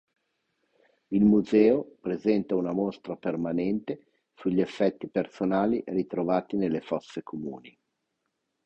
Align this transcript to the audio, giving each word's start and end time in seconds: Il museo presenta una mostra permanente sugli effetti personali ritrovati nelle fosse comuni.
Il 1.09 1.25
museo 1.25 1.97
presenta 2.01 2.55
una 2.55 2.71
mostra 2.71 3.15
permanente 3.15 4.07
sugli 4.33 4.59
effetti 4.59 5.07
personali 5.09 5.83
ritrovati 5.85 6.55
nelle 6.55 6.81
fosse 6.81 7.21
comuni. 7.21 7.79